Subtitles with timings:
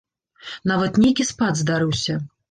[0.71, 2.17] Нават нейкі спад здарыўся.